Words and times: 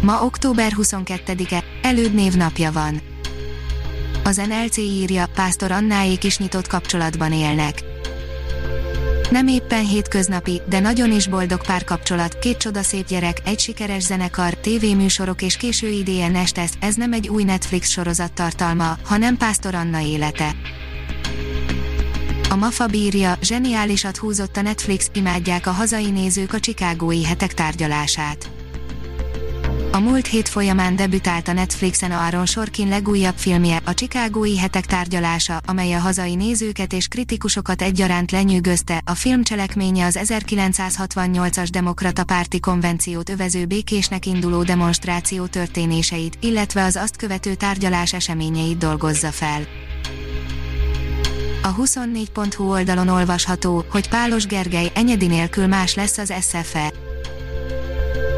Ma 0.00 0.22
október 0.22 0.72
22-e, 0.76 1.64
előd 1.82 2.14
névnapja 2.14 2.72
van. 2.72 3.00
Az 4.24 4.36
NLC 4.36 4.76
írja, 4.76 5.26
Pásztor 5.34 5.70
Annáék 5.70 6.24
is 6.24 6.38
nyitott 6.38 6.66
kapcsolatban 6.66 7.32
élnek. 7.32 7.82
Nem 9.30 9.46
éppen 9.46 9.84
hétköznapi, 9.86 10.62
de 10.68 10.80
nagyon 10.80 11.12
is 11.12 11.26
boldog 11.26 11.66
párkapcsolat, 11.66 12.38
két 12.38 12.56
csodaszép 12.56 13.06
gyerek, 13.06 13.40
egy 13.44 13.58
sikeres 13.58 14.02
zenekar, 14.02 14.54
tévéműsorok 14.54 15.42
és 15.42 15.56
késő 15.56 15.88
idén 15.88 16.36
estesz, 16.36 16.72
ez 16.80 16.94
nem 16.94 17.12
egy 17.12 17.28
új 17.28 17.44
Netflix 17.44 17.90
sorozat 17.90 18.32
tartalma, 18.32 18.96
hanem 19.04 19.36
Pásztor 19.36 19.74
Anna 19.74 20.00
élete. 20.00 20.54
A 22.50 22.56
MAFA 22.56 22.86
bírja, 22.86 23.36
zseniálisat 23.42 24.16
húzott 24.16 24.56
a 24.56 24.62
Netflix, 24.62 25.10
imádják 25.12 25.66
a 25.66 25.70
hazai 25.70 26.10
nézők 26.10 26.52
a 26.52 26.60
Chicagói 26.60 27.24
hetek 27.24 27.54
tárgyalását. 27.54 28.57
A 29.98 30.00
múlt 30.00 30.26
hét 30.26 30.48
folyamán 30.48 30.96
debütált 30.96 31.48
a 31.48 31.52
Netflixen 31.52 32.10
Aaron 32.12 32.46
Sorkin 32.46 32.88
legújabb 32.88 33.36
filmje, 33.36 33.80
a 33.84 33.94
Chicagói 33.94 34.58
hetek 34.58 34.86
tárgyalása, 34.86 35.60
amely 35.66 35.92
a 35.92 35.98
hazai 35.98 36.34
nézőket 36.34 36.92
és 36.92 37.08
kritikusokat 37.08 37.82
egyaránt 37.82 38.30
lenyűgözte. 38.30 39.02
A 39.04 39.14
film 39.14 39.42
cselekménye 39.42 40.04
az 40.06 40.18
1968-as 40.22 41.68
demokrata 41.72 42.24
párti 42.24 42.60
konvenciót 42.60 43.28
övező 43.28 43.66
békésnek 43.66 44.26
induló 44.26 44.62
demonstráció 44.62 45.46
történéseit, 45.46 46.38
illetve 46.40 46.84
az 46.84 46.96
azt 46.96 47.16
követő 47.16 47.54
tárgyalás 47.54 48.12
eseményeit 48.12 48.78
dolgozza 48.78 49.30
fel. 49.30 49.62
A 51.62 51.74
24.hu 51.74 52.70
oldalon 52.70 53.08
olvasható, 53.08 53.84
hogy 53.90 54.08
Pálos 54.08 54.46
Gergely 54.46 54.90
enyedi 54.94 55.26
nélkül 55.26 55.66
más 55.66 55.94
lesz 55.94 56.18
az 56.18 56.32
SFE. 56.40 57.07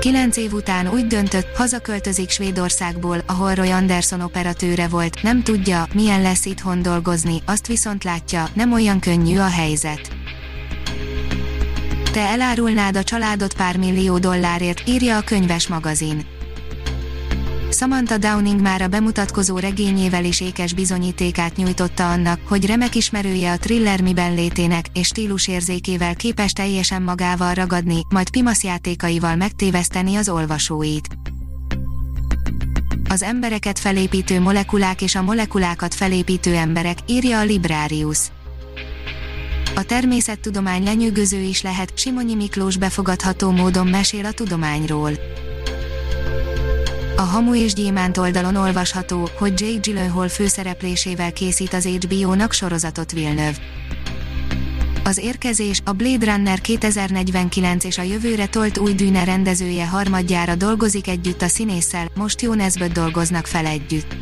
Kilenc 0.00 0.36
év 0.36 0.52
után 0.52 0.88
úgy 0.88 1.06
döntött, 1.06 1.56
hazaköltözik 1.56 2.30
Svédországból, 2.30 3.18
ahol 3.26 3.54
Roy 3.54 3.70
Anderson 3.70 4.20
operatőre 4.20 4.88
volt, 4.88 5.22
nem 5.22 5.42
tudja, 5.42 5.86
milyen 5.94 6.22
lesz 6.22 6.44
itthon 6.44 6.82
dolgozni, 6.82 7.42
azt 7.46 7.66
viszont 7.66 8.04
látja, 8.04 8.48
nem 8.54 8.72
olyan 8.72 9.00
könnyű 9.00 9.38
a 9.38 9.48
helyzet. 9.48 10.10
Te 12.12 12.20
elárulnád 12.20 12.96
a 12.96 13.02
családot 13.02 13.54
pár 13.54 13.76
millió 13.76 14.18
dollárért, 14.18 14.88
írja 14.88 15.16
a 15.16 15.22
könyves 15.22 15.68
magazin. 15.68 16.26
Samantha 17.72 18.18
Downing 18.18 18.60
már 18.60 18.82
a 18.82 18.88
bemutatkozó 18.88 19.58
regényével 19.58 20.24
is 20.24 20.40
ékes 20.40 20.74
bizonyítékát 20.74 21.56
nyújtotta 21.56 22.10
annak, 22.10 22.40
hogy 22.48 22.66
remek 22.66 22.94
ismerője 22.94 23.52
a 23.52 23.58
thriller 23.58 24.00
miben 24.00 24.34
létének, 24.34 24.86
és 24.92 25.06
stílusérzékével 25.06 26.14
képes 26.14 26.52
teljesen 26.52 27.02
magával 27.02 27.54
ragadni, 27.54 28.02
majd 28.08 28.30
pimasz 28.30 28.64
játékaival 28.64 29.36
megtéveszteni 29.36 30.16
az 30.16 30.28
olvasóit. 30.28 31.08
Az 33.08 33.22
embereket 33.22 33.78
felépítő 33.78 34.40
molekulák 34.40 35.02
és 35.02 35.14
a 35.14 35.22
molekulákat 35.22 35.94
felépítő 35.94 36.54
emberek, 36.54 36.98
írja 37.06 37.38
a 37.38 37.44
Librarius. 37.44 38.18
A 39.74 39.82
természettudomány 39.82 40.84
lenyűgöző 40.84 41.40
is 41.40 41.62
lehet, 41.62 41.98
Simonyi 41.98 42.34
Miklós 42.34 42.76
befogadható 42.76 43.50
módon 43.50 43.86
mesél 43.86 44.24
a 44.24 44.32
tudományról 44.32 45.10
a 47.20 47.24
Hamu 47.24 47.54
és 47.54 47.72
Gyémánt 47.72 48.18
oldalon 48.18 48.56
olvasható, 48.56 49.28
hogy 49.38 49.60
Jake 49.60 49.78
Gyllenhaal 49.78 50.28
főszereplésével 50.28 51.32
készít 51.32 51.74
az 51.74 51.84
HBO-nak 51.84 52.52
sorozatot 52.52 53.12
Villeneuve. 53.12 53.58
Az 55.04 55.18
érkezés, 55.18 55.80
a 55.84 55.92
Blade 55.92 56.32
Runner 56.32 56.60
2049 56.60 57.84
és 57.84 57.98
a 57.98 58.02
jövőre 58.02 58.46
tolt 58.46 58.78
új 58.78 58.94
dűne 58.94 59.24
rendezője 59.24 59.86
harmadjára 59.86 60.54
dolgozik 60.54 61.08
együtt 61.08 61.42
a 61.42 61.48
színésszel, 61.48 62.08
most 62.14 62.42
jó 62.42 62.54
nezböt 62.54 62.92
dolgoznak 62.92 63.46
fel 63.46 63.66
együtt. 63.66 64.16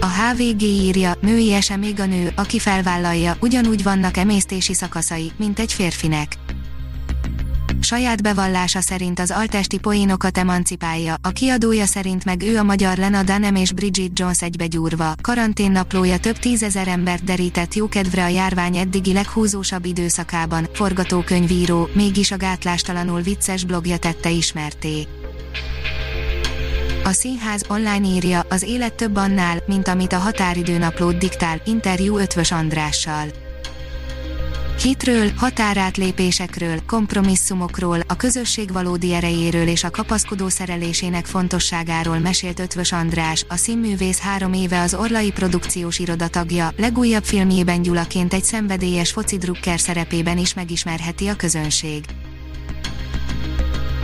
A 0.00 0.06
HVG 0.06 0.62
írja, 0.62 1.14
női 1.20 1.52
ese 1.52 1.76
még 1.76 2.00
a 2.00 2.06
nő, 2.06 2.32
aki 2.36 2.58
felvállalja, 2.58 3.36
ugyanúgy 3.40 3.82
vannak 3.82 4.16
emésztési 4.16 4.74
szakaszai, 4.74 5.32
mint 5.36 5.58
egy 5.58 5.72
férfinek 5.72 6.36
saját 7.88 8.22
bevallása 8.22 8.80
szerint 8.80 9.20
az 9.20 9.30
altesti 9.30 9.78
poénokat 9.78 10.38
emancipálja, 10.38 11.14
a 11.22 11.28
kiadója 11.28 11.86
szerint 11.86 12.24
meg 12.24 12.42
ő 12.42 12.58
a 12.58 12.62
magyar 12.62 12.96
Lena 12.96 13.22
Dunham 13.22 13.54
és 13.54 13.72
Bridget 13.72 14.18
Jones 14.18 14.42
egybegyúrva, 14.42 15.12
karanténnaplója 15.22 16.18
több 16.18 16.38
tízezer 16.38 16.88
embert 16.88 17.24
derített 17.24 17.74
jókedvre 17.74 18.24
a 18.24 18.28
járvány 18.28 18.76
eddigi 18.76 19.12
leghúzósabb 19.12 19.84
időszakában, 19.84 20.68
forgatókönyvíró, 20.72 21.88
mégis 21.92 22.30
a 22.30 22.36
gátlástalanul 22.36 23.20
vicces 23.20 23.64
blogja 23.64 23.96
tette 23.96 24.30
ismerté. 24.30 25.06
A 27.04 27.12
színház 27.12 27.64
online 27.68 28.06
írja, 28.06 28.46
az 28.48 28.62
élet 28.62 28.94
több 28.94 29.16
annál, 29.16 29.62
mint 29.66 29.88
amit 29.88 30.12
a 30.12 30.18
határidőnaplót 30.18 31.18
diktál, 31.18 31.60
interjú 31.64 32.18
Ötvös 32.18 32.52
Andrással. 32.52 33.47
Hitről, 34.82 35.30
határátlépésekről, 35.36 36.80
kompromisszumokról, 36.86 38.00
a 38.06 38.16
közösség 38.16 38.72
valódi 38.72 39.14
erejéről 39.14 39.66
és 39.66 39.84
a 39.84 39.90
kapaszkodó 39.90 40.48
szerelésének 40.48 41.26
fontosságáról 41.26 42.18
mesélt 42.18 42.58
Ötvös 42.58 42.92
András, 42.92 43.44
a 43.48 43.56
színművész 43.56 44.18
három 44.18 44.52
éve 44.52 44.80
az 44.80 44.94
Orlai 44.94 45.30
produkciós 45.30 45.98
iroda 45.98 46.28
tagja, 46.28 46.70
legújabb 46.76 47.24
filmjében 47.24 47.82
Gyulaként 47.82 48.34
egy 48.34 48.44
szenvedélyes 48.44 49.12
foci 49.12 49.36
drukker 49.36 49.80
szerepében 49.80 50.38
is 50.38 50.54
megismerheti 50.54 51.26
a 51.26 51.36
közönség. 51.36 52.04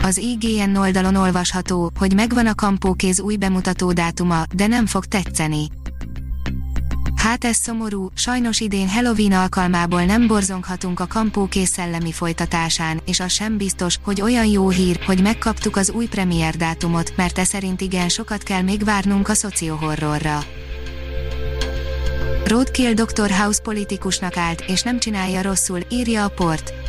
Az 0.03 0.17
IGN 0.17 0.75
oldalon 0.75 1.15
olvasható, 1.15 1.91
hogy 1.99 2.13
megvan 2.13 2.47
a 2.47 2.55
kampókéz 2.55 3.19
új 3.19 3.35
bemutató 3.35 3.91
dátuma, 3.91 4.43
de 4.55 4.67
nem 4.67 4.85
fog 4.85 5.05
tetszeni 5.05 5.67
Hát 7.25 7.45
ez 7.45 7.55
szomorú, 7.55 8.09
sajnos 8.15 8.59
idén 8.59 8.89
Halloween 8.89 9.31
alkalmából 9.31 10.03
nem 10.03 10.27
borzonghatunk 10.27 10.99
a 10.99 11.07
kampókész 11.07 11.69
szellemi 11.69 12.11
folytatásán, 12.11 13.01
és 13.05 13.19
az 13.19 13.31
sem 13.31 13.57
biztos, 13.57 13.99
hogy 14.03 14.21
olyan 14.21 14.45
jó 14.45 14.69
hír, 14.69 14.99
hogy 15.05 15.21
megkaptuk 15.21 15.75
az 15.75 15.91
új 15.91 16.05
premier 16.05 16.55
dátumot, 16.55 17.13
mert 17.15 17.37
e 17.37 17.43
szerint 17.43 17.81
igen 17.81 18.09
sokat 18.09 18.43
kell 18.43 18.61
még 18.61 18.83
várnunk 18.83 19.27
a 19.27 19.33
szociohorrorra. 19.33 20.39
Roadkill 22.43 22.93
Dr. 22.93 23.31
House 23.31 23.61
politikusnak 23.61 24.37
állt, 24.37 24.63
és 24.67 24.81
nem 24.81 24.99
csinálja 24.99 25.41
rosszul, 25.41 25.79
írja 25.89 26.23
a 26.23 26.29
port. 26.29 26.84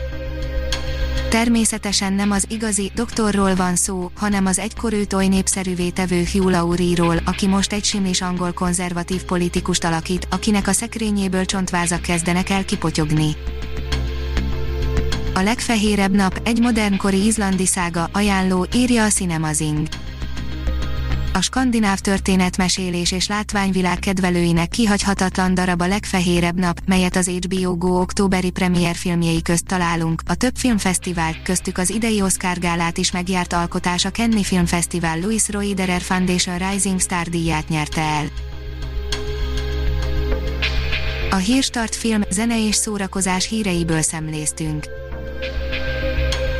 Természetesen 1.29 2.13
nem 2.13 2.31
az 2.31 2.47
igazi 2.49 2.91
doktorról 2.95 3.55
van 3.55 3.77
szó, 3.77 4.11
hanem 4.15 4.47
az 4.47 4.59
egykor 4.59 4.93
őt 4.93 5.13
oly 5.13 5.27
népszerűvé 5.27 5.91
tevő 5.91 6.23
Hugh 6.33 6.51
Laurie-ról, 6.51 7.17
aki 7.25 7.47
most 7.47 7.73
egy 7.73 7.85
simlis 7.85 8.21
angol 8.21 8.53
konzervatív 8.53 9.25
politikust 9.25 9.85
alakít, 9.85 10.27
akinek 10.31 10.69
a 10.69 10.73
szekrényéből 10.73 11.45
csontvázak 11.45 12.01
kezdenek 12.01 12.51
el 12.51 12.65
kipotyogni. 12.65 13.37
A 15.35 15.41
legfehérebb 15.41 16.15
nap, 16.15 16.41
egy 16.45 16.61
modernkori 16.61 17.25
izlandi 17.25 17.67
szága, 17.67 18.09
ajánló, 18.13 18.67
írja 18.75 19.05
a 19.05 19.09
Cinemazing 19.09 19.87
a 21.37 21.43
skandináv 21.43 21.99
történetmesélés 21.99 23.13
és 23.13 23.29
látványvilág 23.29 23.99
kedvelőinek 23.99 24.69
kihagyhatatlan 24.69 25.55
darab 25.55 25.81
a 25.81 25.87
legfehérebb 25.87 26.59
nap, 26.59 26.81
melyet 26.87 27.17
az 27.17 27.29
HBO 27.29 27.77
Go 27.77 28.01
októberi 28.01 28.51
premier 28.51 28.95
filmjei 28.95 29.43
közt 29.43 29.67
találunk. 29.67 30.23
A 30.27 30.35
több 30.35 30.57
filmfesztivál, 30.57 31.37
köztük 31.43 31.79
az 31.79 31.91
idei 31.91 32.23
Oscar 32.23 32.59
gálát 32.59 32.99
is 32.99 33.13
megjárt 33.13 33.53
alkotás 33.53 34.05
a 34.05 34.11
Kenny 34.11 34.43
Filmfesztivál 34.43 35.19
Louis 35.21 35.49
Roederer 35.49 36.01
Foundation 36.01 36.71
Rising 36.71 37.01
Star 37.01 37.29
díját 37.29 37.69
nyerte 37.69 38.01
el. 38.01 38.27
A 41.31 41.37
Hírstart 41.37 41.95
film, 41.95 42.23
zene 42.31 42.67
és 42.67 42.75
szórakozás 42.75 43.49
híreiből 43.49 44.03
szemléztünk. 44.03 44.96